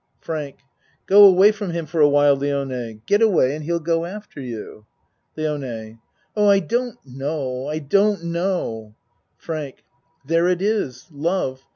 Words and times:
FRANK 0.19 0.57
Go 1.05 1.25
away 1.25 1.51
from 1.51 1.69
him 1.73 1.85
for 1.85 2.01
awhile, 2.01 2.35
Lione, 2.35 3.05
get 3.05 3.21
away 3.21 3.53
and 3.55 3.63
he'll 3.63 3.79
go 3.79 4.05
after 4.05 4.41
you. 4.41 4.87
LIONE 5.37 5.99
Oh, 6.35 6.47
I 6.49 6.57
don't 6.57 6.97
know. 7.05 7.67
I 7.67 7.77
don't 7.77 8.23
know. 8.23 8.95
FRANK 9.37 9.83
There 10.25 10.47
it 10.47 10.59
is! 10.63 11.05
Love! 11.11 11.61